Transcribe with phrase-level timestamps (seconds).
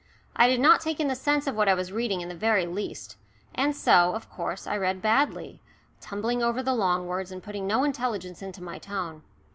[0.35, 2.65] I did not take in the sense of what I was reading in the very
[2.65, 3.17] least,
[3.53, 5.61] and so, of course, I read badly,
[5.99, 9.21] tumbling over the long words, and putting no intelligence into my tone.